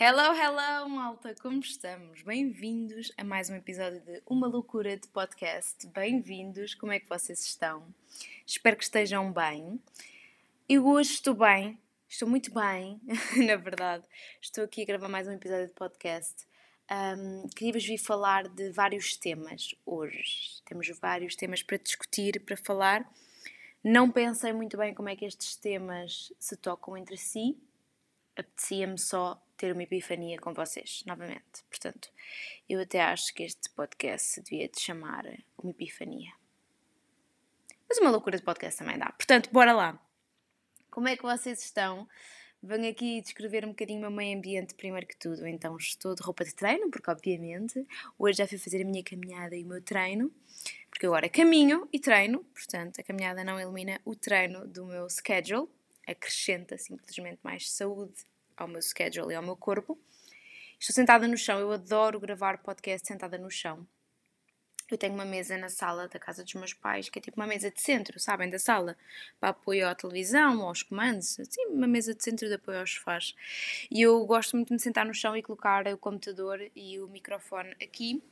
[0.00, 2.22] Hello, hello, malta, como estamos?
[2.22, 5.88] Bem-vindos a mais um episódio de Uma Loucura de Podcast.
[5.88, 7.82] Bem-vindos, como é que vocês estão?
[8.46, 9.82] Espero que estejam bem.
[10.68, 11.76] Eu hoje estou bem,
[12.08, 13.00] estou muito bem,
[13.44, 14.04] na verdade.
[14.40, 16.46] Estou aqui a gravar mais um episódio de podcast.
[16.88, 20.62] Um, Queria-vos vir falar de vários temas hoje.
[20.64, 23.04] Temos vários temas para discutir, para falar.
[23.82, 27.58] Não pensei muito bem como é que estes temas se tocam entre si.
[28.36, 31.62] Apetecia-me só ter uma epifania com vocês, novamente.
[31.68, 32.10] Portanto,
[32.68, 35.24] eu até acho que este podcast devia te chamar
[35.58, 36.32] uma epifania.
[37.88, 39.10] Mas uma loucura de podcast também dá.
[39.12, 40.00] Portanto, bora lá.
[40.90, 42.08] Como é que vocês estão?
[42.62, 45.46] Venho aqui descrever um bocadinho o meu meio ambiente primeiro que tudo.
[45.46, 47.86] Então estou de roupa de treino, porque obviamente
[48.18, 50.32] hoje já fui fazer a minha caminhada e o meu treino,
[50.90, 55.68] porque agora caminho e treino, portanto a caminhada não elimina o treino do meu schedule,
[56.06, 58.24] acrescenta simplesmente mais saúde
[58.62, 59.98] ao meu schedule e ao meu corpo.
[60.78, 63.86] Estou sentada no chão, eu adoro gravar podcast sentada no chão.
[64.90, 67.46] Eu tenho uma mesa na sala da casa dos meus pais, que é tipo uma
[67.46, 68.96] mesa de centro, sabem, da sala,
[69.38, 73.34] para apoio à televisão, aos comandos, assim, uma mesa de centro de apoio aos sofás.
[73.90, 77.06] E eu gosto muito de me sentar no chão e colocar o computador e o
[77.08, 78.22] microfone aqui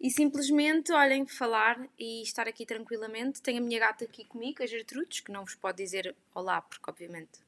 [0.00, 3.42] e simplesmente, olhem, falar e estar aqui tranquilamente.
[3.42, 6.88] Tenho a minha gata aqui comigo, a Gertrudes, que não vos pode dizer olá, porque
[6.88, 7.38] obviamente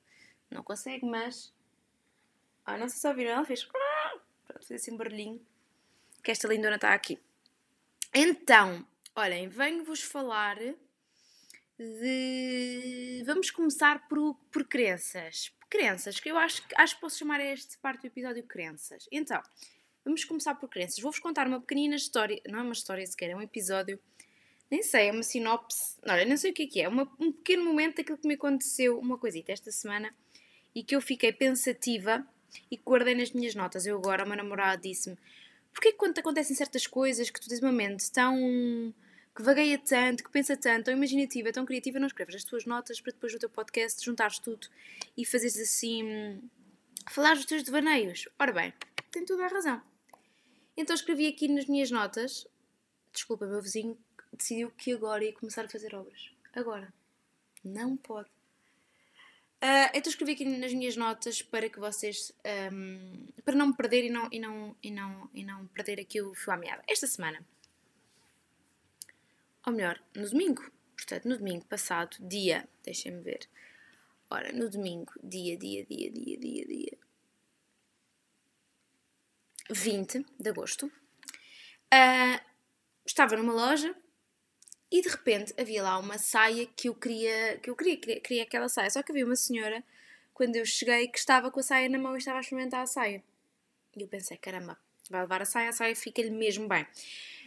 [0.50, 1.50] não consegue, mas.
[2.64, 3.64] Ah, não sei se ouviram, ela fez.
[3.64, 5.44] Pronto, fez assim um barulhinho.
[6.22, 7.18] Que esta lindona está aqui.
[8.14, 10.56] Então, olhem, venho-vos falar
[11.78, 13.22] de.
[13.26, 15.52] Vamos começar por, por crenças.
[15.68, 19.08] Crenças, que eu acho, acho que posso chamar esta parte do episódio crenças.
[19.10, 19.42] Então,
[20.04, 21.00] vamos começar por crenças.
[21.00, 22.40] Vou-vos contar uma pequenina história.
[22.46, 23.98] Não é uma história sequer, é um episódio.
[24.70, 25.96] Nem sei, é uma sinopse.
[26.06, 26.88] Olha, não sei o que é que é.
[26.88, 30.14] Uma, um pequeno momento daquilo que me aconteceu, uma coisita esta semana,
[30.74, 32.26] e que eu fiquei pensativa
[32.70, 33.86] e guardei nas minhas notas.
[33.86, 35.16] Eu agora, o meu namorado disse-me
[35.72, 38.36] Porquê que quando te acontecem certas coisas que tu tens uma mente tão.
[39.34, 43.00] que vagueia tanto, que pensa tanto, tão imaginativa, tão criativa, não escreves as tuas notas
[43.00, 44.68] para depois do teu podcast juntares tudo
[45.16, 46.42] e fazeres assim.
[47.10, 48.28] falar os teus devaneios?
[48.38, 48.72] Ora bem,
[49.10, 49.82] tem toda a razão.
[50.76, 52.46] Então escrevi aqui nas minhas notas.
[53.12, 53.98] Desculpa, meu vizinho
[54.32, 56.30] decidiu que agora ia começar a fazer obras.
[56.54, 56.92] Agora.
[57.64, 58.28] Não pode.
[59.62, 62.32] Uh, então escrevi aqui nas minhas notas para que vocês
[62.72, 66.20] um, para não me perder e não, e, não, e, não, e não perder aqui
[66.20, 66.82] o fio à meada.
[66.88, 67.46] Esta semana,
[69.64, 73.48] ou melhor, no domingo, portanto, no domingo passado, dia, deixem-me ver.
[74.28, 76.98] Ora, no domingo, dia, dia, dia, dia, dia, dia
[79.70, 82.40] 20 de agosto, uh,
[83.06, 83.94] estava numa loja
[84.92, 88.42] e de repente havia lá uma saia que eu queria, que eu queria, queria, queria
[88.42, 88.90] aquela saia.
[88.90, 89.82] Só que havia uma senhora,
[90.34, 92.86] quando eu cheguei, que estava com a saia na mão e estava a experimentar a
[92.86, 93.24] saia.
[93.96, 96.86] E eu pensei, caramba, vai levar a saia, a saia fica-lhe mesmo bem.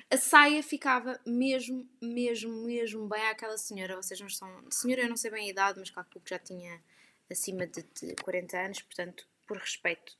[0.09, 3.95] A saia ficava mesmo, mesmo, mesmo bem àquela senhora.
[3.95, 4.49] Vocês não são.
[4.71, 6.81] Senhora, eu não sei bem a idade, mas claro que já tinha
[7.29, 10.17] acima de, de 40 anos, portanto, por respeito,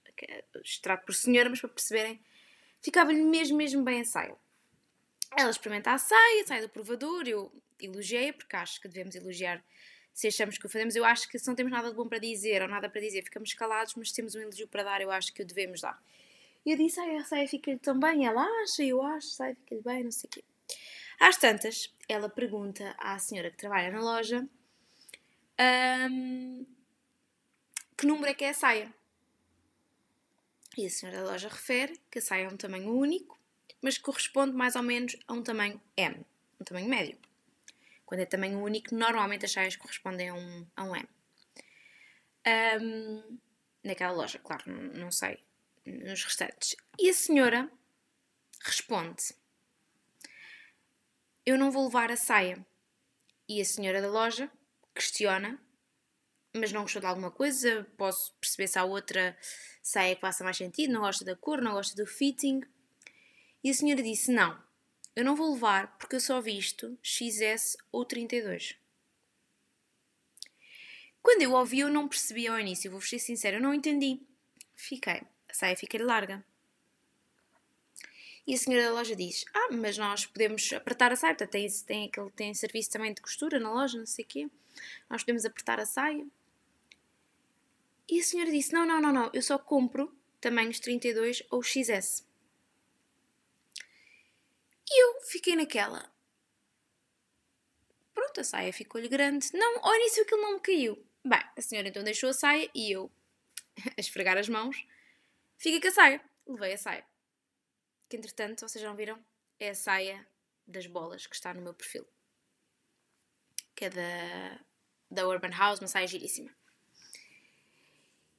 [0.80, 2.22] trato por senhora, mas para perceberem,
[2.82, 4.36] ficava-lhe mesmo, mesmo bem a saia.
[5.38, 9.64] Ela experimenta a saia, sai do provador, eu elogiei, porque acho que devemos elogiar
[10.14, 10.96] se achamos que o fazemos.
[10.96, 13.22] Eu acho que se não temos nada de bom para dizer ou nada para dizer,
[13.24, 16.02] ficamos calados, mas se temos um elogio para dar, eu acho que o devemos dar.
[16.66, 19.56] E eu disse, ai, a saia fica-lhe tão bem, ela acha, eu acho, a saia
[19.56, 20.44] fica-lhe bem, não sei o quê.
[21.20, 24.48] Às tantas, ela pergunta à senhora que trabalha na loja
[26.10, 26.66] um,
[27.98, 28.94] que número é que é a saia.
[30.78, 33.38] E a senhora da loja refere que a saia é um tamanho único
[33.82, 36.26] mas corresponde mais ou menos a um tamanho M,
[36.60, 37.18] um tamanho médio.
[38.06, 41.08] Quando é tamanho único, normalmente as saias correspondem a um, a um M.
[42.82, 43.40] Um,
[43.84, 45.44] naquela loja, claro, não sei,
[45.86, 46.76] nos restantes.
[47.00, 47.72] E a senhora
[48.62, 49.34] responde:
[51.46, 52.66] Eu não vou levar a saia.
[53.48, 54.52] E a senhora da loja
[54.94, 55.60] questiona,
[56.56, 57.88] mas não gostou de alguma coisa.
[57.96, 59.38] Posso perceber se há outra
[59.84, 60.94] saia que faça mais sentido.
[60.94, 62.62] Não gosta da cor, não gosta do fitting.
[63.66, 64.56] E a senhora disse: Não,
[65.16, 68.76] eu não vou levar porque eu só visto XS ou 32.
[71.20, 74.22] Quando eu ouvi, eu não percebi ao início, vou ser sincera, eu não entendi.
[74.76, 76.46] Fiquei, a saia fica larga.
[78.46, 81.34] E a senhora da loja diz: Ah, mas nós podemos apertar a saia.
[81.34, 84.48] Tem, tem, aquele, tem serviço também de costura na loja, não sei o quê.
[85.10, 86.24] Nós podemos apertar a saia.
[88.08, 92.25] E a senhora disse: Não, não, não, não, eu só compro tamanhos 32 ou XS.
[94.90, 96.12] E eu fiquei naquela.
[98.14, 99.50] Pronto, a saia ficou-lhe grande.
[99.54, 101.06] Não, ao início aquilo não me caiu.
[101.24, 103.12] Bem, a senhora então deixou a saia e eu,
[103.98, 104.86] a esfregar as mãos,
[105.58, 106.22] Fiquei com a saia.
[106.48, 107.06] Levei a saia.
[108.10, 109.24] Que entretanto, vocês não viram?
[109.60, 110.28] É a saia
[110.68, 112.06] das bolas que está no meu perfil.
[113.74, 114.60] Que é da,
[115.10, 116.54] da Urban House, uma saia giríssima.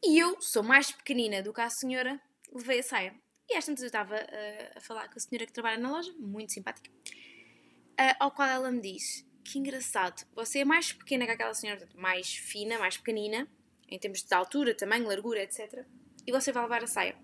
[0.05, 2.21] E eu sou mais pequenina do que a senhora,
[2.53, 3.21] levei a saia.
[3.49, 6.13] E às tantas eu estava uh, a falar com a senhora que trabalha na loja,
[6.19, 11.33] muito simpática, uh, ao qual ela me diz: Que engraçado, você é mais pequena que
[11.33, 13.49] aquela senhora, mais fina, mais pequenina,
[13.89, 15.85] em termos de altura, tamanho, largura, etc.
[16.27, 17.17] E você vai levar a saia.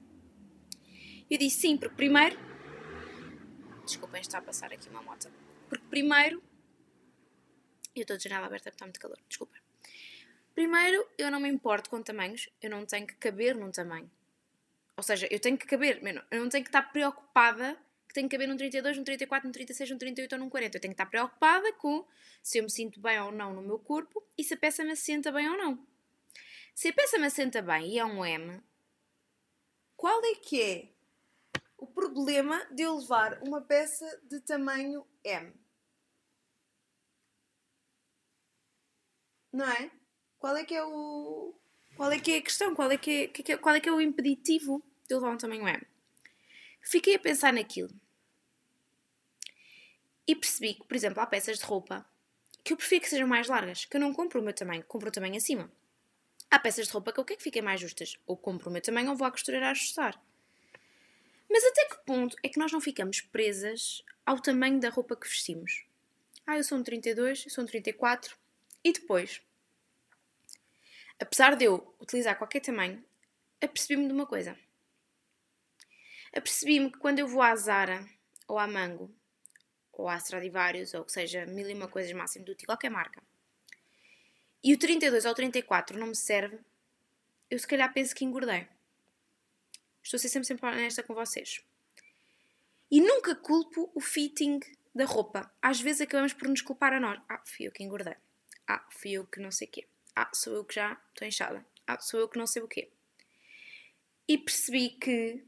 [1.29, 2.37] Eu disse sim, porque primeiro.
[3.85, 5.29] Desculpem, está a passar aqui uma moto.
[5.69, 6.43] Porque primeiro.
[7.95, 9.57] Eu estou de janela aberta porque está muito calor, desculpa.
[10.55, 14.11] Primeiro, eu não me importo com tamanhos, eu não tenho que caber num tamanho.
[14.97, 16.01] Ou seja, eu tenho que caber,
[16.31, 17.79] eu não tenho que estar preocupada
[18.13, 20.77] que tenho que caber num 32, num 34, num 36, num 38 ou num 40.
[20.77, 22.07] Eu tenho que estar preocupada com
[22.43, 24.93] se eu me sinto bem ou não no meu corpo e se a peça me
[24.93, 25.87] assenta bem ou não.
[26.75, 28.63] Se a peça me assenta bem e é um M,
[29.97, 30.93] qual é que é
[31.79, 35.55] o problema de eu levar uma peça de tamanho M?
[39.53, 39.91] Não é?
[40.39, 41.55] Qual é que é o.
[42.03, 42.75] Qual é que é a questão?
[42.75, 45.69] Qual é que é, qual é, que é o impeditivo de eu levar um tamanho
[45.69, 45.87] M?
[46.81, 47.91] Fiquei a pensar naquilo.
[50.27, 52.05] E percebi que, por exemplo, há peças de roupa
[52.65, 55.11] que eu prefiro que sejam mais largas, que eu não compro o meu tamanho, compro
[55.11, 55.71] o tamanho acima.
[56.51, 58.83] Há peças de roupa que eu quero que fiquem mais justas, ou compro o meu
[58.83, 60.21] tamanho ou vou à costureira ajustar.
[61.49, 65.29] Mas até que ponto é que nós não ficamos presas ao tamanho da roupa que
[65.29, 65.85] vestimos?
[66.45, 68.37] Ah, eu sou um 32, eu sou um 34,
[68.83, 69.41] e depois?
[71.23, 73.03] Apesar de eu utilizar qualquer tamanho,
[73.61, 74.59] apercebi-me de uma coisa.
[76.35, 78.07] Apercebi-me que quando eu vou à Zara
[78.49, 79.15] ou à Mango
[79.93, 83.23] ou à Stradivarius ou que seja mil e uma coisas máximo do qualquer marca
[84.65, 86.59] e o 32 ou 34 não me serve,
[87.51, 88.69] eu se calhar penso que engordei.
[90.03, 91.65] Estou a ser sempre, sempre honesta com vocês.
[92.91, 94.61] E nunca culpo o fitting
[94.95, 95.53] da roupa.
[95.61, 97.21] Às vezes acabamos por nos culpar a nós.
[97.29, 98.15] Ah, fui eu que engordei.
[98.67, 99.89] Ah, fui eu que não sei o quê.
[100.15, 101.65] Ah, sou eu que já estou inchada.
[101.87, 102.91] Ah, sou eu que não sei o quê.
[104.29, 105.45] E percebi que,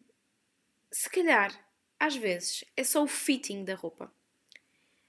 [0.91, 1.53] se calhar,
[1.99, 4.13] às vezes, é só o fitting da roupa.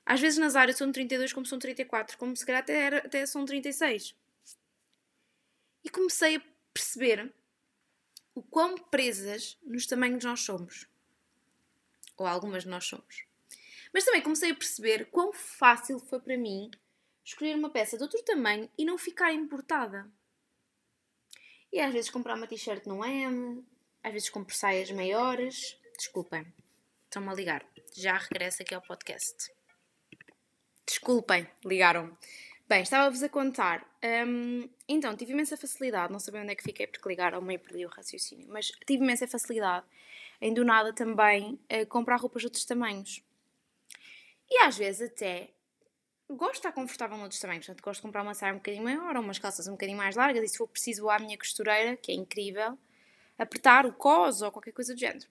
[0.06, 3.26] Às vezes nas áreas são 32 como são 34, como se calhar até, era, até
[3.26, 4.16] são 36.
[5.84, 6.42] E comecei a
[6.74, 7.34] perceber
[8.36, 10.88] o quão presas nos tamanhos nós somos.
[12.18, 13.26] Ou algumas de nós somos.
[13.94, 16.70] Mas também comecei a perceber quão fácil foi para mim
[17.26, 20.08] escolher uma peça de outro tamanho e não ficar importada.
[21.74, 23.66] E às vezes comprar uma t-shirt é M,
[24.04, 25.78] às vezes compro saias maiores.
[25.98, 26.46] Desculpem,
[27.06, 27.66] estão-me a ligar.
[27.94, 29.52] Já regresso aqui ao podcast.
[30.86, 32.16] Desculpem, ligaram-me.
[32.68, 33.86] Bem, estava-vos a contar.
[34.04, 37.86] Um, então, tive imensa facilidade, não sabia onde é que fiquei porque ligaram meio perdi
[37.86, 39.86] o raciocínio, mas tive imensa facilidade
[40.42, 43.24] em do nada também uh, comprar roupas de outros tamanhos.
[44.50, 45.55] E às vezes até
[46.30, 49.16] gosto de estar confortável noutros tamanhos, portanto gosto de comprar uma saia um bocadinho maior
[49.16, 52.12] ou umas calças um bocadinho mais largas e se for preciso à minha costureira, que
[52.12, 52.78] é incrível,
[53.38, 55.28] apertar o cos ou qualquer coisa do género.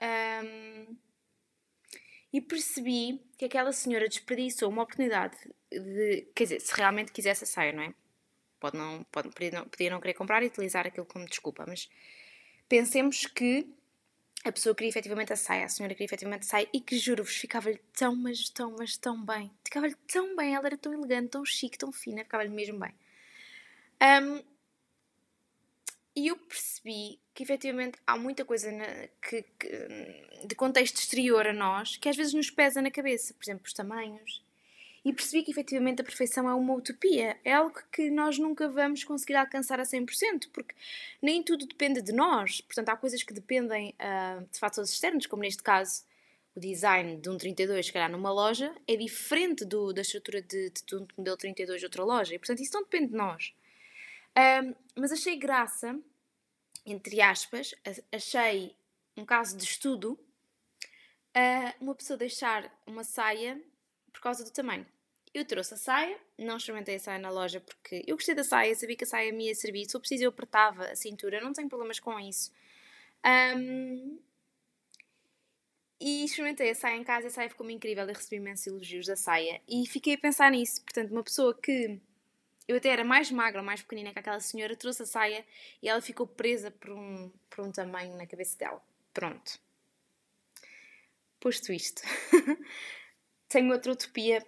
[0.00, 0.96] Um,
[2.32, 5.36] e percebi que aquela senhora desperdiçou uma oportunidade
[5.70, 7.94] de, quer dizer, se realmente quisesse a saia, não é?
[8.58, 11.90] Pode não, pode, podia, não, podia não querer comprar e utilizar aquilo como desculpa, mas
[12.68, 13.68] pensemos que
[14.44, 17.34] a pessoa queria efetivamente a saia, a senhora queria efetivamente a saia e que juro-vos,
[17.34, 19.50] ficava-lhe tão, mas tão, mas tão bem.
[19.64, 22.94] Ficava-lhe tão bem, ela era tão elegante, tão chique, tão fina, ficava-lhe mesmo bem.
[24.02, 24.42] Um,
[26.14, 28.84] e eu percebi que efetivamente há muita coisa na,
[29.22, 33.44] que, que, de contexto exterior a nós que às vezes nos pesa na cabeça, por
[33.44, 34.42] exemplo, os tamanhos,
[35.04, 39.02] e percebi que efetivamente a perfeição é uma utopia, é algo que nós nunca vamos
[39.02, 40.74] conseguir alcançar a 100%, porque
[41.20, 42.60] nem tudo depende de nós.
[42.60, 46.04] Portanto, há coisas que dependem uh, de fatores externos, como neste caso
[46.54, 50.70] o design de um 32, se calhar numa loja, é diferente do, da estrutura de,
[50.70, 53.54] de, de um modelo 32 de outra loja, e portanto isso não depende de nós.
[54.36, 55.98] Um, mas achei graça,
[56.86, 57.74] entre aspas,
[58.12, 58.76] achei
[59.16, 63.60] um caso de estudo, uh, uma pessoa deixar uma saia
[64.12, 64.86] por causa do tamanho.
[65.34, 68.74] Eu trouxe a saia, não experimentei a saia na loja porque eu gostei da saia,
[68.74, 69.88] sabia que a saia me ia servir.
[69.88, 72.52] Se eu preciso, eu apertava a cintura, não tenho problemas com isso.
[73.24, 74.18] Um,
[75.98, 78.04] e experimentei a saia em casa e a saia ficou incrível.
[78.04, 80.82] Eu recebi imensos elogios da saia e fiquei a pensar nisso.
[80.82, 81.98] Portanto, uma pessoa que
[82.68, 85.44] eu até era mais magra, mais pequenina que aquela senhora, trouxe a saia
[85.82, 88.82] e ela ficou presa por um, por um tamanho na cabeça dela.
[89.14, 89.58] Pronto.
[91.40, 92.02] Posto isto.
[93.52, 94.44] tenho outra utopia,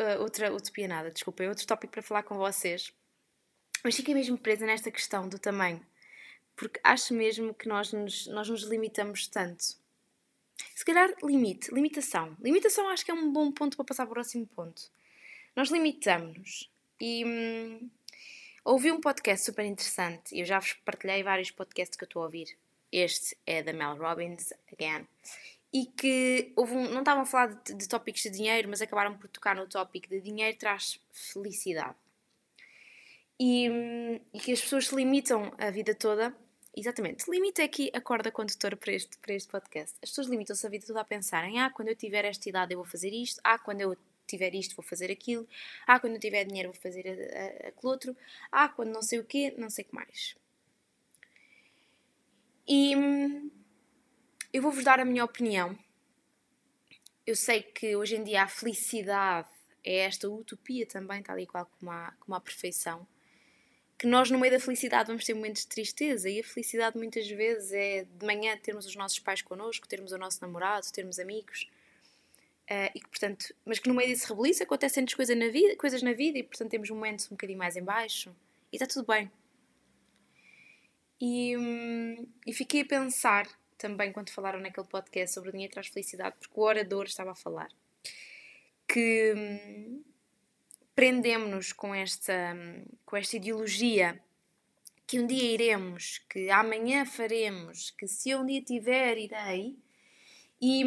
[0.00, 2.92] uh, outra utopia nada, desculpa, outro tópico para falar com vocês.
[3.82, 5.84] Mas fiquei mesmo presa nesta questão do tamanho.
[6.56, 9.64] porque acho mesmo que nós nos, nós nos limitamos tanto.
[10.74, 12.36] Se calhar, limite, limitação.
[12.40, 14.90] Limitação acho que é um bom ponto para passar para o próximo ponto.
[15.54, 16.68] Nós limitamos-nos.
[17.00, 17.88] E hum,
[18.64, 22.22] ouvi um podcast super interessante, e eu já vos partilhei vários podcasts que eu estou
[22.22, 22.58] a ouvir.
[22.90, 25.06] Este é da Mel Robbins, again.
[25.72, 29.16] E que houve um, não estavam a falar de, de tópicos de dinheiro, mas acabaram
[29.16, 31.94] por tocar no tópico de dinheiro traz felicidade.
[33.38, 36.34] E, hum, e que as pessoas se limitam a vida toda
[36.78, 37.28] Exatamente.
[37.28, 39.96] Limita aqui a corda condutora para este, para este podcast.
[40.00, 42.78] As pessoas limitam-se a vida toda a pensarem: ah, quando eu tiver esta idade eu
[42.78, 43.96] vou fazer isto, ah, quando eu
[44.28, 45.48] tiver isto vou fazer aquilo,
[45.88, 47.00] ah, quando eu tiver dinheiro vou fazer
[47.66, 48.16] aquele outro,
[48.52, 50.36] ah, quando não sei o quê, não sei o que mais.
[52.68, 53.50] E hum,
[54.52, 55.78] eu vou-vos dar a minha opinião.
[57.26, 59.48] Eu sei que hoje em dia a felicidade
[59.84, 63.06] é esta utopia também, tal e qual como a, como a perfeição
[63.98, 67.28] que nós no meio da felicidade vamos ter momentos de tristeza e a felicidade muitas
[67.28, 71.68] vezes é de manhã termos os nossos pais connosco, termos o nosso namorado, termos amigos
[72.70, 76.00] uh, e que portanto, mas que no meio desse rebuliço acontecem coisas na vida, coisas
[76.00, 78.34] na vida e portanto temos momentos um bocadinho mais em baixo
[78.72, 79.28] e está tudo bem.
[81.20, 85.86] E, hum, e fiquei a pensar também quando falaram naquele podcast sobre o dinheiro traz
[85.86, 87.68] felicidade, porque o orador estava a falar
[88.88, 90.02] que hum,
[90.94, 92.56] prendemos-nos com esta,
[93.04, 94.20] com esta ideologia
[95.06, 99.76] que um dia iremos, que amanhã faremos, que se eu um dia tiver, irei.
[100.60, 100.82] E,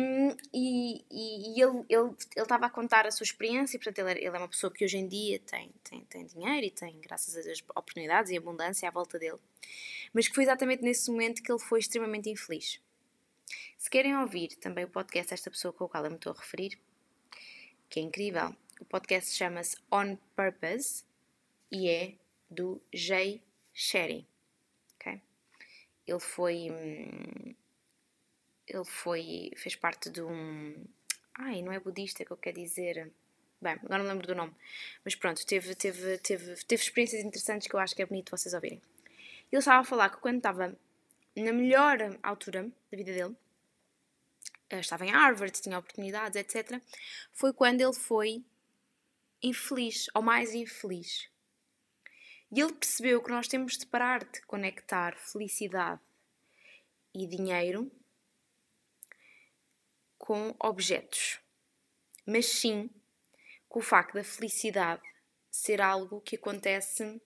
[0.54, 4.40] e, e ele, ele, ele estava a contar a sua experiência, portanto, ele, ele é
[4.40, 8.32] uma pessoa que hoje em dia tem, tem, tem dinheiro e tem, graças Deus, oportunidades
[8.32, 9.40] e abundância à volta dele,
[10.14, 12.82] mas que foi exatamente nesse momento que ele foi extremamente infeliz.
[13.78, 16.36] Se querem ouvir também o podcast desta pessoa com a qual eu me estou a
[16.36, 16.78] referir,
[17.90, 21.06] que é incrível, o podcast chama-se On Purpose
[21.72, 22.16] e é
[22.50, 23.42] do Jay
[23.74, 24.28] Sherry.
[24.96, 25.22] Okay?
[26.06, 26.70] Ele foi.
[26.72, 27.56] Hum,
[28.74, 29.52] ele foi.
[29.58, 30.86] fez parte de um.
[31.34, 33.12] Ai, não é budista que eu quero dizer.
[33.62, 34.54] Bem, agora não lembro do nome.
[35.06, 38.54] Mas pronto, teve, teve, teve, teve experiências interessantes que eu acho que é bonito vocês
[38.54, 38.82] ouvirem.
[39.52, 40.76] Ele estava a falar que quando estava
[41.36, 43.36] na melhor altura da vida dele,
[44.70, 46.82] eh, estava em Harvard, tinha oportunidades, etc.
[47.34, 48.44] Foi quando ele foi
[49.44, 51.30] infeliz ou mais infeliz.
[52.52, 56.02] E ele percebeu que nós temos de parar de conectar felicidade
[57.14, 57.92] e dinheiro
[60.22, 61.40] com objetos,
[62.28, 62.90] mas sim
[63.68, 65.02] com o facto da felicidade
[65.50, 67.20] ser algo que acontece uh,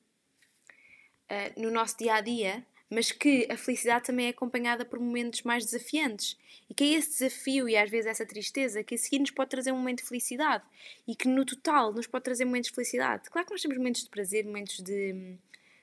[1.62, 5.66] no nosso dia a dia mas que a felicidade também é acompanhada por momentos mais
[5.66, 6.38] desafiantes
[6.70, 9.50] e que é esse desafio e às vezes essa tristeza que a seguir nos pode
[9.50, 10.64] trazer um momento de felicidade
[11.08, 13.30] e que no total nos pode trazer momentos de felicidade.
[13.30, 15.14] Claro que nós temos momentos de prazer, momentos de,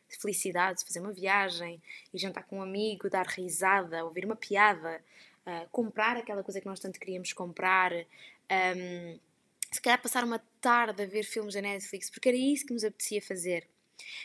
[0.09, 1.83] de felicidade, fazer uma viagem,
[2.15, 5.03] ir jantar com um amigo, dar risada, ouvir uma piada,
[5.47, 7.93] uh, comprar aquela coisa que nós tanto queríamos comprar.
[7.93, 9.19] Um,
[9.71, 12.85] se calhar passar uma tarde a ver filmes da Netflix, porque era isso que nos
[12.85, 13.67] apetecia fazer.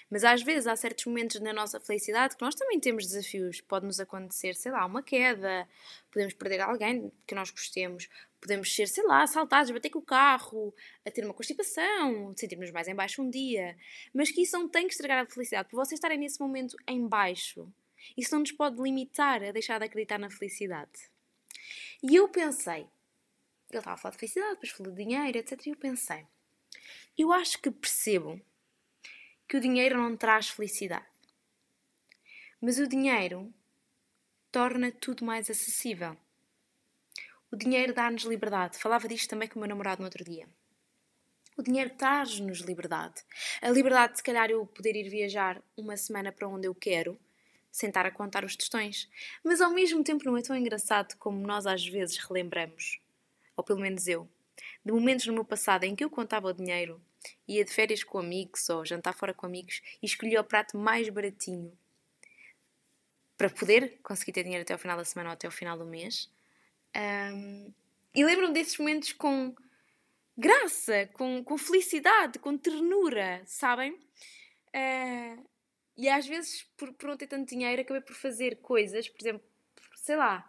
[0.09, 3.61] Mas às vezes há certos momentos na nossa felicidade que nós também temos desafios.
[3.61, 5.67] Pode-nos acontecer, sei lá, uma queda,
[6.11, 8.09] podemos perder alguém que nós gostemos,
[8.41, 10.73] podemos ser, sei lá, assaltados, bater com o carro,
[11.05, 13.77] a ter uma constipação, sentirmos mais em baixo um dia.
[14.13, 15.69] Mas que isso não tem que estragar a felicidade.
[15.69, 17.71] Por vocês estarem nesse momento em baixo,
[18.15, 21.09] isso não nos pode limitar a deixar de acreditar na felicidade.
[22.01, 22.87] E eu pensei,
[23.69, 25.65] ele estava a falar de felicidade, depois falou de dinheiro, etc.
[25.65, 26.25] E eu pensei,
[27.17, 28.39] eu acho que percebo
[29.47, 31.05] que o dinheiro não traz felicidade.
[32.61, 33.53] Mas o dinheiro
[34.51, 36.17] torna tudo mais acessível.
[37.51, 38.77] O dinheiro dá-nos liberdade.
[38.77, 40.47] Falava disto também com o meu namorado no outro dia.
[41.55, 43.23] O dinheiro traz-nos liberdade.
[43.61, 47.19] A liberdade de, se calhar, eu poder ir viajar uma semana para onde eu quero,
[47.77, 49.07] sentar a contar os tostões.
[49.43, 52.99] Mas ao mesmo tempo não é tão engraçado como nós às vezes relembramos,
[53.55, 54.27] ou pelo menos eu,
[54.83, 56.99] de momentos no meu passado em que eu contava o dinheiro
[57.47, 61.09] ia de férias com amigos ou jantar fora com amigos e escolhia o prato mais
[61.09, 61.77] baratinho
[63.37, 65.85] para poder conseguir ter dinheiro até ao final da semana ou até ao final do
[65.85, 66.31] mês.
[66.95, 67.71] Um,
[68.15, 69.53] e lembro-me desses momentos com
[70.35, 73.93] graça, com, com felicidade, com ternura, sabem?
[74.73, 75.45] Uh,
[75.97, 79.41] e às vezes, por, por não ter tanto dinheiro, acabei por fazer coisas, por exemplo,
[79.95, 80.47] sei lá,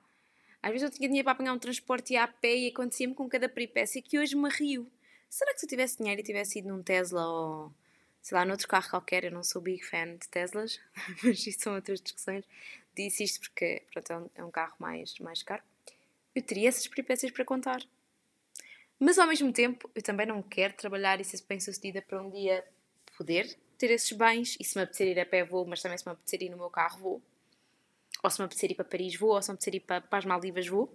[0.63, 3.29] às vezes eu tinha dinheiro para apanhar um transporte e a pé e acontecia-me com
[3.29, 4.91] cada peripécia que hoje me rio.
[5.31, 7.73] Será que se eu tivesse dinheiro e tivesse ido num Tesla ou
[8.21, 10.81] sei lá, noutro carro qualquer, eu não sou big fan de Teslas,
[11.25, 12.45] mas isso são outras discussões.
[12.95, 15.63] Disse isto porque pronto, é, um, é um carro mais, mais caro.
[16.35, 17.83] Eu teria essas peripécias para contar.
[18.99, 22.29] Mas ao mesmo tempo, eu também não quero trabalhar e ser bem sucedida para um
[22.29, 22.65] dia
[23.17, 24.57] poder ter esses bens.
[24.61, 26.57] E se me apetecer ir a pé, vou, mas também se me apetecer ir no
[26.57, 27.23] meu carro, vou.
[28.23, 29.31] Ou se me apetecer ir para Paris, vou.
[29.31, 30.93] Ou se me apetecer ir para, para as Maldivas, vou.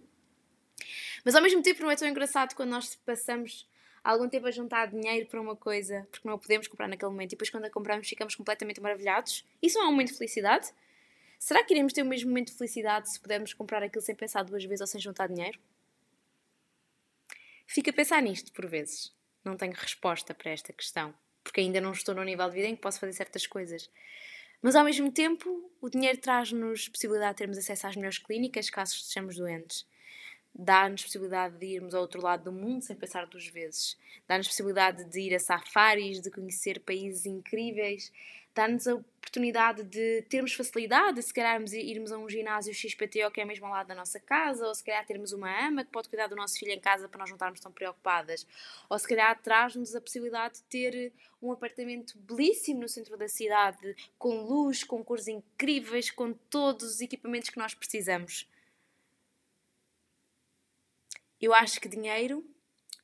[1.23, 3.67] Mas ao mesmo tempo não é tão engraçado quando nós passamos
[4.03, 7.29] algum tempo a juntar dinheiro para uma coisa porque não a podemos comprar naquele momento
[7.29, 9.45] e depois quando a compramos ficamos completamente maravilhados.
[9.61, 10.73] Isso não é um momento de felicidade?
[11.39, 14.43] Será que iremos ter o mesmo momento de felicidade se pudermos comprar aquilo sem pensar
[14.43, 15.59] duas vezes ou sem juntar dinheiro?
[17.65, 19.13] Fica a pensar nisto por vezes.
[19.43, 21.13] Não tenho resposta para esta questão,
[21.43, 23.89] porque ainda não estou no nível de vida em que posso fazer certas coisas.
[24.61, 28.95] Mas ao mesmo tempo, o dinheiro traz-nos possibilidade de termos acesso às melhores clínicas caso
[28.95, 29.85] estejamos doentes.
[30.55, 33.97] Dá-nos possibilidade de irmos ao outro lado do mundo sem pensar duas vezes,
[34.27, 38.11] dá-nos possibilidade de ir a safaris, de conhecer países incríveis,
[38.53, 43.41] dá-nos a oportunidade de termos facilidade, de se calhar irmos a um ginásio XPTO que
[43.41, 46.07] é mesmo ao lado da nossa casa, ou se calhar termos uma ama que pode
[46.07, 48.45] cuidar do nosso filho em casa para nós não estarmos tão preocupadas,
[48.89, 53.95] ou se calhar traz-nos a possibilidade de ter um apartamento belíssimo no centro da cidade,
[54.17, 58.47] com luz, com cores incríveis, com todos os equipamentos que nós precisamos.
[61.41, 62.45] Eu acho que dinheiro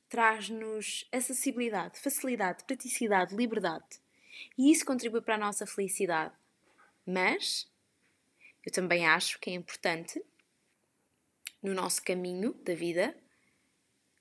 [0.08, 3.99] traz-nos acessibilidade, facilidade, praticidade, liberdade.
[4.56, 6.34] E isso contribui para a nossa felicidade.
[7.06, 7.70] Mas
[8.64, 10.22] eu também acho que é importante,
[11.62, 13.16] no nosso caminho da vida,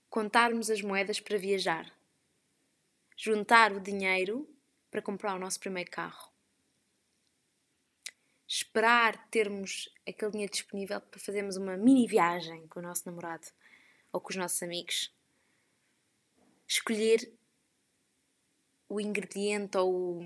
[0.09, 1.93] contarmos as moedas para viajar.
[3.15, 4.49] Juntar o dinheiro
[4.89, 6.31] para comprar o nosso primeiro carro.
[8.47, 13.47] Esperar termos aquele dinheiro disponível para fazermos uma mini viagem com o nosso namorado
[14.11, 15.13] ou com os nossos amigos,
[16.67, 17.31] escolher
[18.89, 20.21] o ingrediente ou,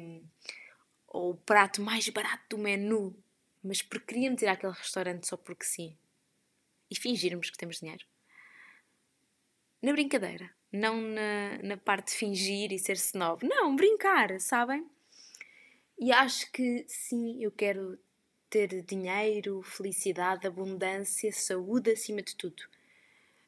[1.07, 3.15] ou o prato mais barato do menu,
[3.63, 5.95] mas porque queríamos ir àquele restaurante só porque sim.
[6.89, 8.05] E fingirmos que temos dinheiro.
[9.81, 13.45] Na brincadeira, não na, na parte de fingir e ser snob.
[13.45, 14.87] Não, brincar, sabem?
[15.99, 17.99] E acho que sim, eu quero
[18.49, 22.63] ter dinheiro, felicidade, abundância, saúde acima de tudo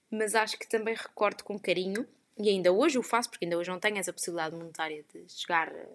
[0.10, 3.70] mas acho que também recordo com carinho, e ainda hoje o faço, porque ainda hoje
[3.70, 5.88] não tenho essa possibilidade monetária de chegar a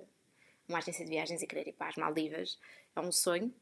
[0.69, 2.59] uma agência de viagens e querer ir para as Maldivas.
[2.95, 3.53] É um sonho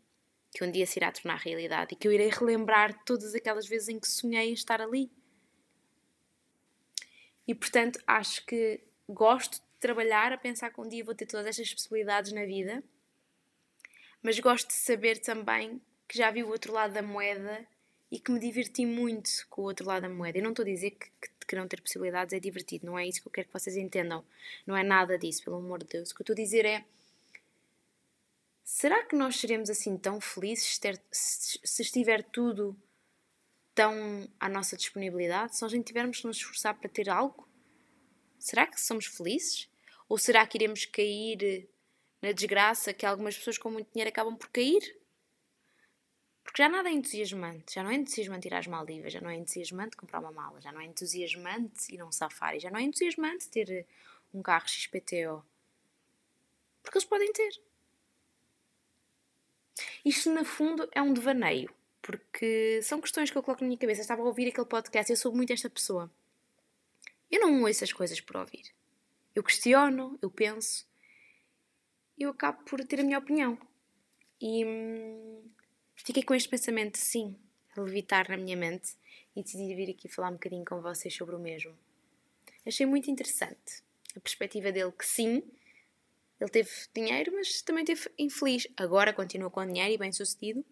[0.53, 3.89] que um dia se irá tornar realidade e que eu irei relembrar todas aquelas vezes
[3.89, 5.11] em que sonhei estar ali.
[7.47, 11.47] E portanto, acho que gosto de trabalhar a pensar que um dia vou ter todas
[11.47, 12.83] estas possibilidades na vida,
[14.23, 17.67] mas gosto de saber também que já vi o outro lado da moeda
[18.11, 20.39] e que me diverti muito com o outro lado da moeda.
[20.39, 23.07] Eu não estou a dizer que, que, que não ter possibilidades é divertido, não é
[23.07, 24.25] isso que eu quero que vocês entendam.
[24.67, 26.11] Não é nada disso, pelo amor de Deus.
[26.11, 26.85] O que eu estou a dizer é.
[28.63, 30.79] Será que nós seremos assim tão felizes
[31.11, 32.77] se, estiver tudo
[33.75, 35.57] tão à nossa disponibilidade?
[35.57, 37.49] Se nós nem tivermos que nos esforçar para ter algo?
[38.39, 39.69] Será que somos felizes?
[40.07, 41.67] Ou será que iremos cair
[42.21, 44.99] na desgraça que algumas pessoas com muito dinheiro acabam por cair?
[46.49, 47.75] Porque já nada é entusiasmante.
[47.75, 50.73] Já não é entusiasmante ir às Maldivas, já não é entusiasmante comprar uma mala, já
[50.73, 53.85] não é entusiasmante ir a um safari, já não é entusiasmante ter eh,
[54.33, 55.45] um carro XPTO.
[56.83, 57.51] Porque eles podem ter.
[60.03, 61.71] Isto, no fundo, é um devaneio.
[62.01, 64.01] Porque são questões que eu coloco na minha cabeça.
[64.01, 66.11] Eu estava a ouvir aquele podcast e eu sou muito esta pessoa.
[67.31, 68.73] Eu não ouço as coisas por ouvir.
[69.35, 70.89] Eu questiono, eu penso.
[72.19, 73.59] Eu acabo por ter a minha opinião.
[74.41, 75.43] E hum,
[76.05, 77.37] Fiquei com este pensamento, sim,
[77.77, 78.97] a levitar na minha mente
[79.35, 81.77] e decidi vir aqui falar um bocadinho com vocês sobre o mesmo.
[82.67, 83.83] Achei muito interessante
[84.17, 85.43] a perspectiva dele que sim,
[86.41, 88.67] ele teve dinheiro, mas também teve infeliz.
[88.77, 90.65] Agora continua com dinheiro e bem sucedido.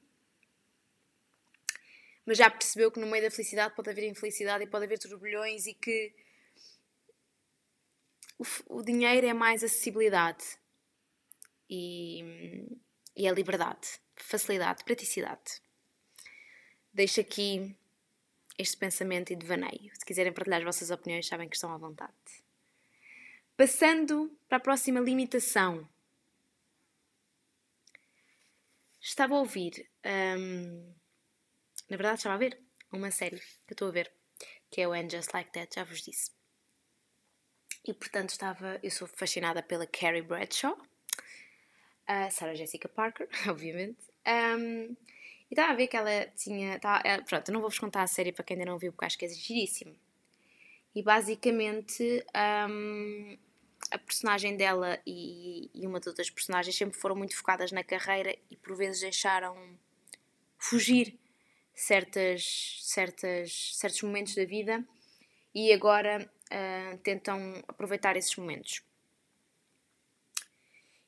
[2.25, 5.67] Mas já percebeu que no meio da felicidade pode haver infelicidade e pode haver turbilhões
[5.67, 6.13] e que
[8.69, 10.45] o, dinheiro é mais acessibilidade
[11.69, 12.79] e,
[13.17, 15.61] e a liberdade facilidade, praticidade.
[16.93, 17.77] Deixo aqui
[18.59, 19.91] este pensamento e devaneio.
[19.95, 22.13] Se quiserem partilhar as vossas opiniões, sabem que estão à vontade.
[23.57, 25.89] Passando para a próxima limitação.
[29.01, 30.93] Estava a ouvir, hum,
[31.89, 34.13] na verdade estava a ver uma série que eu estou a ver,
[34.71, 36.33] que é o And Just Like That, já vos disse.
[37.85, 40.77] E portanto estava, eu sou fascinada pela Carrie Bradshaw,
[42.07, 43.99] a Sarah Jessica Parker, obviamente.
[44.27, 44.97] Um,
[45.49, 46.79] e estava a ver que ela tinha.
[46.79, 49.05] Tava, é, pronto, eu não vou-vos contar a série para quem ainda não viu, porque
[49.05, 49.95] acho que é giríssimo.
[50.95, 52.25] E basicamente
[52.69, 53.39] um,
[53.91, 58.35] a personagem dela e, e uma das outras personagens sempre foram muito focadas na carreira
[58.51, 59.57] e por vezes deixaram
[60.59, 61.19] fugir
[61.75, 64.83] certas, certas, certos momentos da vida
[65.55, 68.83] e agora uh, tentam aproveitar esses momentos.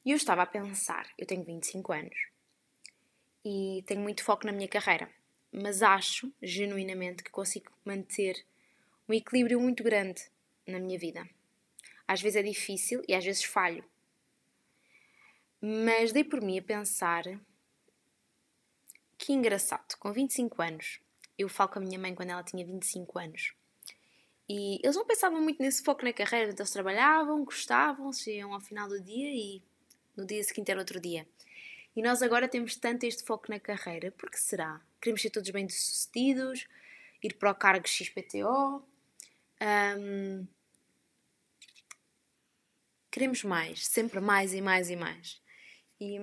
[0.09, 2.19] E eu estava a pensar, eu tenho 25 anos,
[3.45, 5.11] e tenho muito foco na minha carreira,
[5.53, 8.43] mas acho genuinamente que consigo manter
[9.07, 10.23] um equilíbrio muito grande
[10.67, 11.29] na minha vida.
[12.07, 13.85] Às vezes é difícil e às vezes falho.
[15.61, 17.25] Mas dei por mim a pensar
[19.19, 21.01] que engraçado, com 25 anos,
[21.37, 23.53] eu falo com a minha mãe quando ela tinha 25 anos.
[24.49, 28.61] E eles não pensavam muito nesse foco na carreira, então eles trabalhavam, gostavam, chegavam ao
[28.63, 29.63] final do dia e
[30.19, 31.27] no dia seguinte era outro dia.
[31.95, 34.81] E nós agora temos tanto este foco na carreira, porque será?
[35.01, 36.67] Queremos ser todos bem-sucedidos,
[37.23, 38.85] ir para o cargo XPTO,
[39.97, 40.47] um,
[43.11, 45.41] queremos mais, sempre mais e mais e mais.
[46.01, 46.19] E,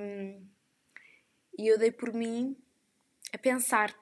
[1.58, 2.56] e eu dei por mim
[3.34, 3.98] a pensar: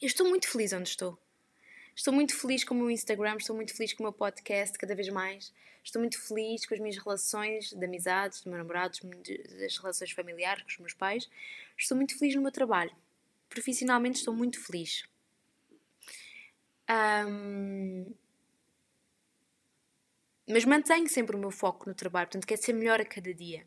[0.00, 1.16] eu estou muito feliz onde estou.
[1.94, 4.94] Estou muito feliz com o meu Instagram, estou muito feliz com o meu podcast, cada
[4.94, 5.52] vez mais.
[5.84, 8.98] Estou muito feliz com as minhas relações de amizades, do meu namorado,
[9.58, 11.28] das relações familiares com os meus pais.
[11.76, 12.94] Estou muito feliz no meu trabalho.
[13.48, 15.04] Profissionalmente estou muito feliz.
[17.28, 18.14] Um,
[20.48, 23.66] mas mantenho sempre o meu foco no trabalho, portanto, quero ser melhor a cada dia.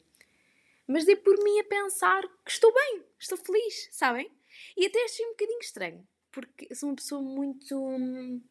[0.88, 4.32] Mas dei por mim a pensar que estou bem, estou feliz, sabem?
[4.78, 8.42] E até achei um bocadinho estranho, porque sou uma pessoa muito.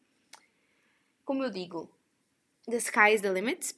[1.23, 1.95] Como eu digo,
[2.65, 3.75] the sky is the limit.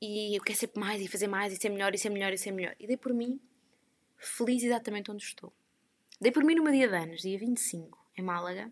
[0.00, 2.38] E eu quero sempre mais e fazer mais e ser melhor e ser melhor e
[2.38, 2.76] ser melhor.
[2.78, 3.40] E dei por mim
[4.18, 5.52] feliz exatamente onde estou.
[6.20, 8.70] Dei por mim meu dia de anos, dia 25, em Málaga,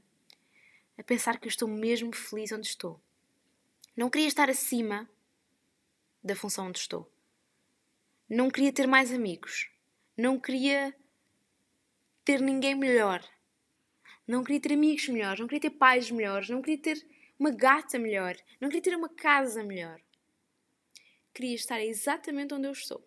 [0.99, 3.01] a pensar que eu estou mesmo feliz onde estou.
[3.97, 5.09] Não queria estar acima
[6.23, 7.11] da função onde estou.
[8.29, 9.71] Não queria ter mais amigos.
[10.17, 10.95] Não queria
[12.25, 13.25] ter ninguém melhor.
[14.27, 15.41] Não queria ter amigos melhores.
[15.41, 16.49] Não queria ter pais melhores.
[16.49, 17.07] Não queria ter
[17.39, 18.37] uma gata melhor.
[18.61, 20.01] Não queria ter uma casa melhor.
[21.33, 23.07] Queria estar exatamente onde eu estou.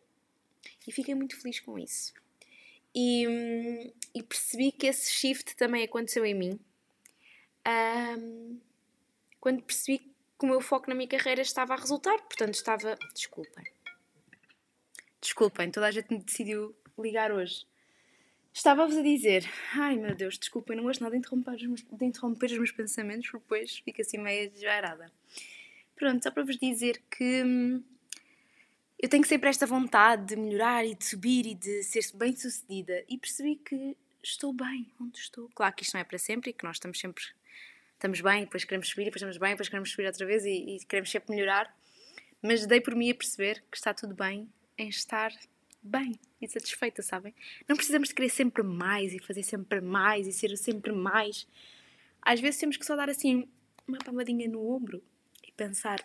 [0.88, 2.13] E fiquei muito feliz com isso.
[2.93, 6.60] E, e percebi que esse shift também aconteceu em mim.
[7.67, 8.60] Um,
[9.39, 12.97] quando percebi que o meu foco na minha carreira estava a resultar, portanto estava.
[13.13, 13.65] Desculpem.
[15.21, 17.65] Desculpem, toda a gente me decidiu ligar hoje.
[18.53, 22.05] Estava-vos a dizer, ai meu Deus, desculpem, não gosto nada de interromper os meus, de
[22.05, 25.12] interromper os meus pensamentos, porque depois fico assim meio desvairada.
[25.95, 27.83] Pronto, só para vos dizer que hum,
[28.97, 33.03] eu tenho sempre esta vontade de melhorar e de subir e de ser bem sucedida
[33.07, 35.49] e percebi que estou bem onde estou.
[35.55, 37.23] Claro que isto não é para sempre e que nós estamos sempre
[37.93, 40.85] estamos bem, depois queremos subir, depois estamos bem, depois queremos subir outra vez e, e
[40.85, 41.73] queremos sempre melhorar.
[42.41, 45.33] Mas dei por mim a perceber que está tudo bem em estar
[45.81, 47.33] bem e satisfeita, sabem?
[47.67, 51.47] Não precisamos de querer sempre mais e fazer sempre mais e ser sempre mais.
[52.21, 53.47] Às vezes temos que só dar assim
[53.87, 55.03] uma palmadinha no ombro
[55.47, 55.99] e pensar: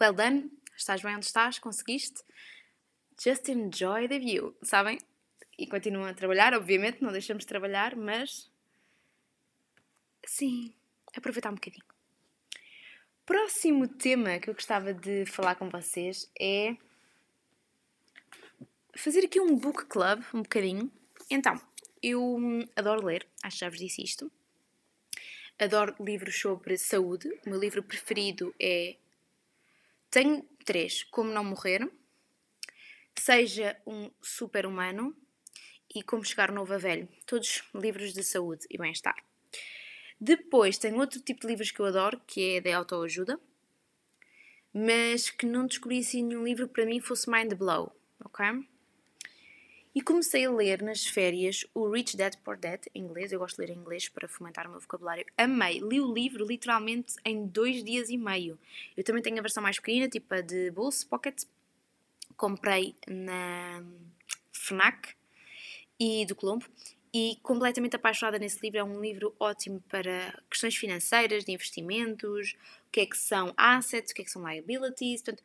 [0.00, 2.22] well done, estás bem onde estás, conseguiste.
[3.22, 4.98] Just enjoy the view, sabem?
[5.58, 8.50] E continuam a trabalhar, obviamente, não deixamos de trabalhar, mas.
[10.24, 10.72] Sim,
[11.14, 11.84] aproveitar um bocadinho.
[13.26, 16.76] Próximo tema que eu gostava de falar com vocês é
[18.96, 20.90] fazer aqui um book club, um bocadinho.
[21.30, 21.60] Então,
[22.02, 22.38] eu
[22.76, 24.30] adoro ler, acho que já vos disse isto.
[25.58, 27.28] Adoro livros sobre saúde.
[27.46, 28.96] O meu livro preferido é.
[30.10, 31.86] Tenho três: Como Não Morrer,
[33.18, 35.14] Seja um Super-Humano
[35.94, 37.06] e Como Chegar Novo a Velho.
[37.26, 39.16] Todos livros de saúde e bem-estar.
[40.18, 43.38] Depois tem outro tipo de livros que eu adoro, que é de autoajuda,
[44.72, 48.46] mas que não descobri assim nenhum livro para mim fosse mind blow, ok?
[49.92, 53.32] E comecei a ler nas férias o Rich Dad Poor Dad, em inglês.
[53.32, 55.26] Eu gosto de ler em inglês para fomentar o meu vocabulário.
[55.36, 55.80] Amei.
[55.80, 58.56] Li o livro literalmente em dois dias e meio.
[58.96, 61.42] Eu também tenho a versão mais pequena, tipo a de bolso, pocket.
[62.36, 63.82] Comprei na
[64.52, 65.14] FNAC
[65.98, 66.66] e do Colombo
[67.12, 68.78] e completamente apaixonada nesse livro.
[68.78, 74.12] É um livro ótimo para questões financeiras, de investimentos, o que é que são assets,
[74.12, 75.20] o que é que são liabilities.
[75.20, 75.42] Portanto,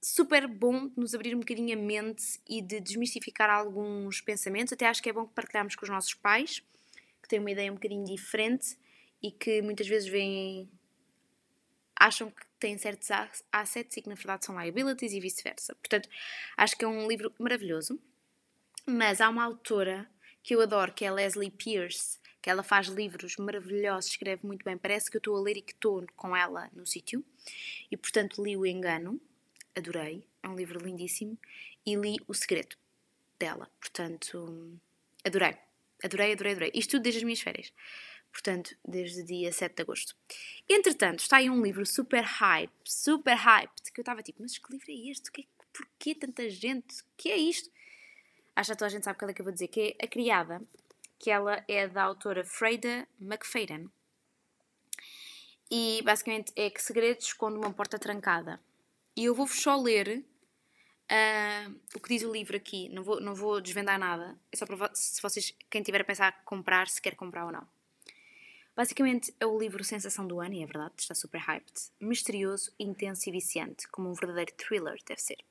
[0.00, 4.72] super bom de nos abrir um bocadinho a mente e de desmistificar alguns pensamentos.
[4.72, 6.62] Até acho que é bom partilharmos com os nossos pais,
[7.22, 8.78] que têm uma ideia um bocadinho diferente
[9.22, 10.70] e que muitas vezes veem.
[11.94, 13.08] acham que têm certos
[13.52, 15.74] assets e que na verdade são liabilities e vice-versa.
[15.74, 16.08] Portanto,
[16.56, 18.00] acho que é um livro maravilhoso.
[18.86, 20.10] Mas há uma autora
[20.42, 24.78] que eu adoro, que é Leslie Pierce, que ela faz livros maravilhosos, escreve muito bem.
[24.78, 27.22] Parece que eu estou a ler e que estou com ela no sítio.
[27.90, 29.20] E portanto li O Engano,
[29.76, 31.38] adorei, é um livro lindíssimo.
[31.84, 32.76] E li O Segredo
[33.38, 34.78] dela, portanto
[35.24, 35.56] adorei,
[36.02, 36.70] adorei, adorei, adorei.
[36.74, 37.72] Isto tudo desde as minhas férias.
[38.32, 40.14] Portanto, desde dia 7 de agosto.
[40.68, 44.70] Entretanto, está aí um livro super hype, super hype, que eu estava tipo, mas que
[44.70, 45.32] livro é este?
[45.32, 47.00] Que, porquê tanta gente?
[47.00, 47.70] O que é isto?
[48.60, 50.08] acho que toda a gente sabe qual é que eu vou dizer, que é A
[50.08, 50.62] Criada,
[51.18, 53.90] que ela é da autora Freida McFadden.
[55.70, 58.60] E basicamente é que segredos esconde uma porta trancada.
[59.20, 60.24] E eu vou-vos só ler
[61.12, 62.88] uh, o que diz o livro aqui.
[62.88, 64.34] Não vou, não vou desvendar nada.
[64.50, 67.68] É só para se vocês, quem tiver a pensar comprar, se quer comprar ou não.
[68.74, 71.70] Basicamente é o livro Sensação do Ano, e é verdade, está super hyped.
[72.00, 75.44] Misterioso, intenso e viciante, como um verdadeiro thriller deve ser.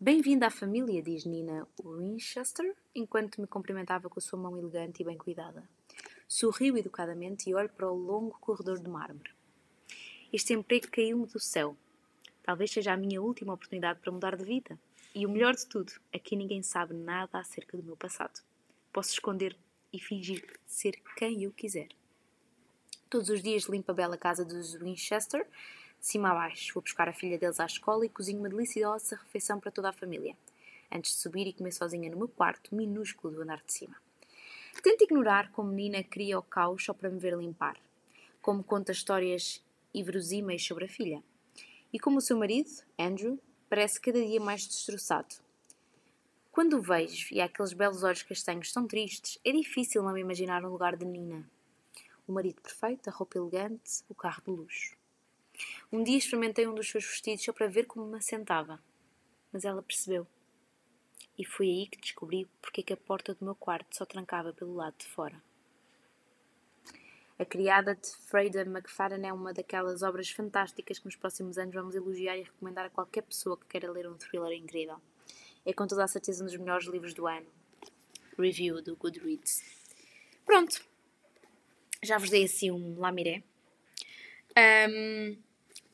[0.00, 5.04] Bem-vinda à família, diz Nina Winchester, enquanto me cumprimentava com a sua mão elegante e
[5.04, 5.68] bem cuidada.
[6.26, 9.30] Sorriu educadamente e olho para o longo corredor de mármore.
[10.32, 11.76] Este emprego caiu-me do céu.
[12.42, 14.78] Talvez seja a minha última oportunidade para mudar de vida.
[15.14, 18.40] E o melhor de tudo, aqui ninguém sabe nada acerca do meu passado.
[18.92, 19.56] Posso esconder
[19.92, 21.88] e fingir ser quem eu quiser.
[23.08, 26.72] Todos os dias limpo a bela casa dos Winchester de cima a baixo.
[26.74, 29.92] Vou buscar a filha deles à escola e cozinho uma deliciosa refeição para toda a
[29.92, 30.36] família,
[30.90, 33.96] antes de subir e comer sozinha no meu quarto minúsculo do andar de cima.
[34.82, 37.76] Tento ignorar como menina cria o caos só para me ver limpar,
[38.40, 39.62] como conta histórias
[39.94, 41.22] inverosímeis sobre a filha,
[41.92, 45.34] e como o seu marido, Andrew, parece cada dia mais destroçado.
[46.50, 50.62] Quando o vejo e aqueles belos olhos castanhos tão tristes, é difícil não me imaginar
[50.62, 51.48] no lugar de Nina.
[52.26, 54.96] O marido perfeito, a roupa elegante, o carro de luxo.
[55.90, 58.82] Um dia experimentei um dos seus vestidos só para ver como me assentava,
[59.52, 60.26] mas ela percebeu.
[61.38, 64.52] E foi aí que descobri porque é que a porta do meu quarto só trancava
[64.52, 65.42] pelo lado de fora.
[67.42, 71.96] A Criada de Freida McFadden é uma daquelas obras fantásticas que nos próximos anos vamos
[71.96, 75.02] elogiar e recomendar a qualquer pessoa que queira ler um thriller incrível.
[75.66, 77.48] É com toda a certeza um dos melhores livros do ano.
[78.38, 79.60] Review do Goodreads.
[80.46, 80.84] Pronto.
[82.00, 83.42] Já vos dei assim um lamiré.
[84.56, 85.36] Um,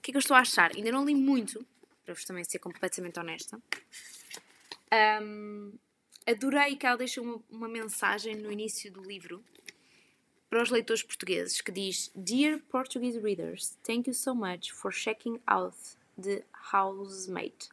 [0.03, 0.77] que é que eu estou a achar?
[0.77, 1.67] Ainda não li muito,
[2.05, 3.59] para vos também ser completamente honesta.
[5.23, 5.73] Um,
[6.27, 9.43] adorei que ela deixa uma, uma mensagem no início do livro
[10.49, 15.41] para os leitores portugueses que diz Dear Portuguese readers, thank you so much for checking
[15.47, 15.77] out
[16.21, 17.69] the housemate.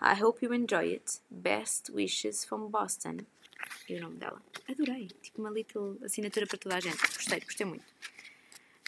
[0.00, 1.20] I hope you enjoy it.
[1.30, 3.26] Best wishes from Boston.
[3.88, 4.42] E o nome dela.
[4.68, 5.08] Adorei.
[5.22, 6.96] Tipo uma little assinatura para toda a gente.
[6.96, 7.84] Gostei, gostei muito.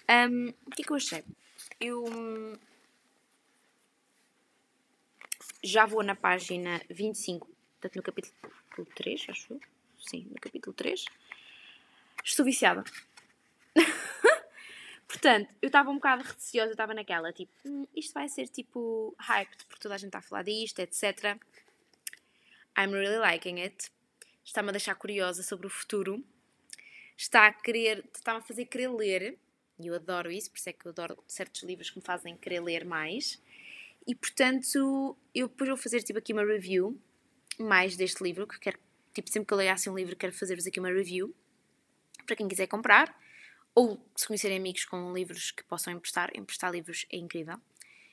[0.09, 1.25] Um, o que é que eu achei?
[1.81, 2.59] Eu
[5.63, 7.49] já vou na página 25,
[7.81, 9.61] portanto no capítulo 3, acho eu.
[9.99, 11.05] Sim, no capítulo 3.
[12.25, 12.85] Estou viciada.
[15.09, 19.65] Portanto, eu estava um bocado receosa, estava naquela, tipo, hum, isto vai ser tipo hyped,
[19.67, 21.39] porque toda a gente está a falar disto, etc.
[22.79, 23.91] I'm really liking it.
[24.45, 26.23] Está-me a deixar curiosa sobre o futuro.
[27.17, 29.39] Está a querer, está-me a fazer querer ler.
[29.81, 32.37] E eu adoro isso, por isso é que eu adoro certos livros que me fazem
[32.37, 33.41] querer ler mais.
[34.07, 36.99] E portanto, eu depois vou fazer tipo aqui uma review
[37.59, 38.79] mais deste livro, que quero,
[39.13, 41.35] tipo, sempre que eu leio assim um livro, quero fazer-vos aqui uma review
[42.27, 43.15] para quem quiser comprar.
[43.79, 47.61] Ou se conhecerem amigos com livros que possam emprestar, emprestar livros é incrível.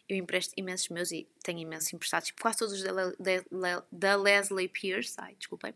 [0.07, 4.69] Eu empresto imensos meus e tenho imensos emprestados, tipo, quase todos os da, da, Leslie
[4.69, 5.73] Pierce, ai, desculpem,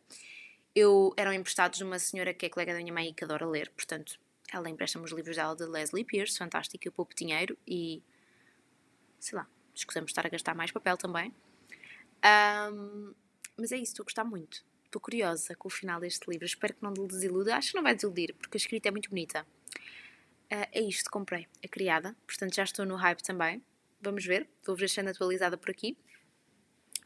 [0.75, 3.47] eu, eram emprestados de uma senhora que é colega da minha mãe e que adora
[3.47, 4.19] ler, portanto,
[4.53, 8.03] ela empresta-me os livros dela de Leslie Pierce, fantástico, eu poupo dinheiro e,
[9.19, 11.33] sei lá, escusamos estar a gastar mais papel também.
[12.71, 13.15] Um,
[13.57, 14.63] mas é isso, estou a gostar muito.
[14.85, 16.45] Estou curiosa com o final deste livro.
[16.45, 17.55] Espero que não desiluda.
[17.55, 19.45] Acho que não vai desiludir, porque a escrita é muito bonita.
[20.51, 21.47] Uh, é isto, comprei.
[21.63, 22.15] A criada.
[22.25, 23.63] Portanto, já estou no hype também.
[24.01, 24.49] Vamos ver.
[24.65, 25.97] Vou-vos deixando atualizada por aqui.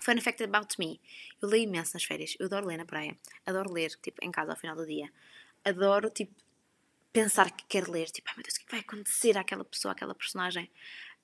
[0.02, 1.00] Fun fact about me.
[1.42, 2.36] Eu leio imenso nas férias.
[2.40, 3.18] Eu adoro ler na praia.
[3.46, 5.12] Adoro ler, tipo, em casa ao final do dia.
[5.64, 6.34] Adoro, tipo,
[7.12, 8.10] pensar que quero ler.
[8.10, 10.70] Tipo, ai meu Deus, o que vai acontecer àquela pessoa, àquela personagem?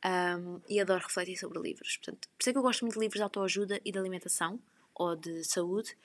[0.06, 1.98] Um, e adoro refletir sobre livros.
[1.98, 4.60] Portanto, por isso é que eu gosto muito de livros de autoajuda e de alimentação
[4.94, 5.98] ou de saúde,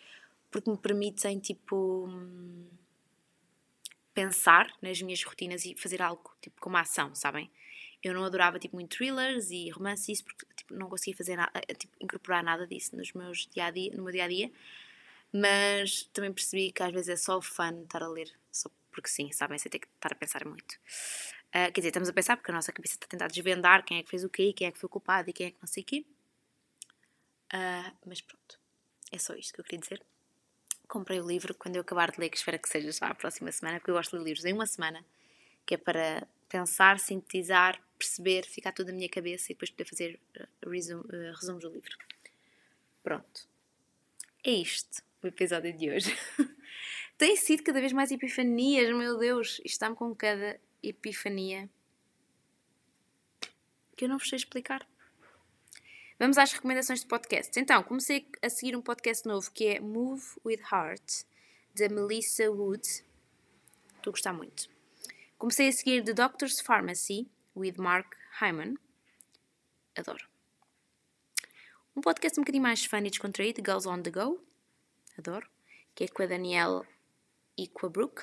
[0.50, 2.09] porque me permitem, tipo,
[4.14, 7.50] pensar nas minhas rotinas e fazer algo, tipo, com ação, sabem?
[8.03, 11.74] Eu não adorava, tipo, muito thrillers e romances porque, tipo, não conseguia fazer nada, eh,
[11.74, 14.55] tipo, incorporar nada disso nos meus dia -dia, no meu dia-a-dia, -dia,
[15.33, 19.33] mas também percebi que às vezes é só fun estar a ler, só porque sim,
[19.33, 19.59] sabem?
[19.59, 20.74] Sem ter que estar a pensar muito.
[21.48, 23.98] Uh, quer dizer, estamos a pensar porque a nossa cabeça está a tentar desvendar quem
[23.98, 25.66] é que fez o quê, quem é que foi culpado e quem é que não
[25.66, 26.05] sei o quê.
[27.53, 28.61] Uh, mas pronto,
[29.11, 30.03] é só isto que eu queria dizer.
[30.88, 33.51] Comprei o livro quando eu acabar de ler, que espero que seja já a próxima
[33.51, 35.05] semana, porque eu gosto de ler livros em uma semana,
[35.64, 40.20] que é para pensar, sintetizar, perceber, ficar tudo na minha cabeça e depois poder fazer
[40.37, 41.97] uh, resumos do livro.
[43.03, 43.49] Pronto.
[44.44, 46.16] É isto o episódio de hoje.
[47.16, 51.68] Tem sido cada vez mais epifanias, meu Deus, está-me com cada epifania
[53.97, 54.87] que eu não vos sei explicar.
[56.25, 57.55] Vamos às recomendações de podcasts.
[57.59, 61.27] Então, comecei a seguir um podcast novo que é Move with Heart,
[61.77, 62.81] da Melissa Wood.
[62.83, 63.05] Estou
[64.07, 64.71] a gostar muito.
[65.37, 68.77] Comecei a seguir The Doctor's Pharmacy, with Mark Hyman.
[69.95, 70.27] Adoro.
[71.95, 74.43] Um podcast um bocadinho mais funny e descontraído, Girls on the Go.
[75.19, 75.47] Adoro.
[75.95, 76.89] Que é com a Danielle
[77.55, 78.23] e com a Brooke.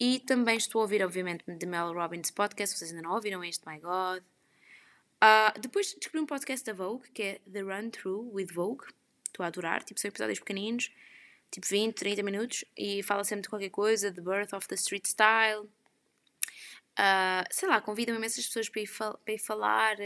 [0.00, 2.78] E também estou a ouvir, obviamente, The Mel Robbins Podcast.
[2.78, 4.24] Vocês ainda não ouviram este, my God.
[5.22, 8.86] Uh, depois descobri um podcast da Vogue, que é The Run Through with Vogue.
[9.26, 9.82] Estou a adorar.
[9.82, 10.92] Tipo, são episódios pequeninos,
[11.50, 15.06] tipo 20, 30 minutos, e fala sempre de qualquer coisa, The Birth of the Street
[15.06, 15.68] Style.
[16.98, 19.96] Uh, sei lá, convidam imensas pessoas para ir, fal para ir falar.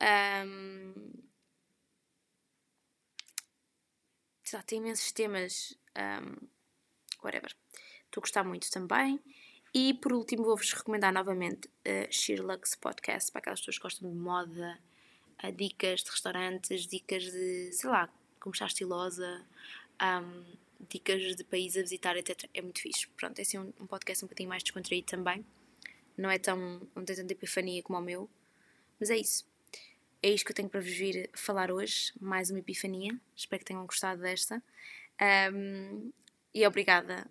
[0.00, 1.12] Um,
[4.44, 5.76] sei lá, tem imensos temas.
[5.96, 6.48] Um,
[7.22, 7.54] whatever.
[8.04, 9.20] Estou a gostar muito também.
[9.78, 14.16] E por último, vou-vos recomendar novamente uh, Sherlock's Podcast para aquelas pessoas que gostam de
[14.16, 14.78] moda,
[15.44, 18.08] uh, dicas de restaurantes, dicas de, sei lá,
[18.40, 19.44] como estar estilosa,
[20.02, 20.44] um,
[20.88, 22.48] dicas de países a visitar, etc.
[22.54, 23.06] É muito fixe.
[23.08, 25.44] Pronto, é um, um podcast um bocadinho mais descontraído também.
[26.16, 26.80] Não é tão.
[26.94, 28.30] não tem tanta epifania como o meu.
[28.98, 29.46] Mas é isso.
[30.22, 32.14] É isto que eu tenho para vos vir falar hoje.
[32.18, 33.14] Mais uma epifania.
[33.36, 34.62] Espero que tenham gostado desta.
[35.52, 36.10] Um,
[36.54, 37.30] e obrigada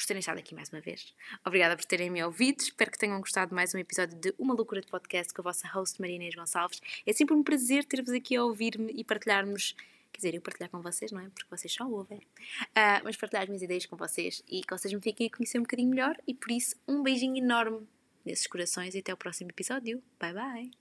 [0.00, 1.14] por terem estado aqui mais uma vez.
[1.44, 2.60] Obrigada por terem me ouvido.
[2.60, 5.44] Espero que tenham gostado de mais um episódio de Uma Loucura de Podcast com a
[5.44, 6.80] vossa host Maria Inês Gonçalves.
[7.06, 9.76] É sempre um prazer ter-vos aqui a ouvir-me e partilharmos.
[10.10, 11.28] Quer dizer, eu partilhar com vocês, não é?
[11.28, 12.18] Porque vocês só ouvem.
[12.18, 15.58] Uh, mas partilhar as minhas ideias com vocês e que vocês me fiquem a conhecer
[15.58, 16.16] um bocadinho melhor.
[16.26, 17.86] E por isso, um beijinho enorme
[18.24, 20.02] nesses corações e até o próximo episódio.
[20.18, 20.80] Bye bye!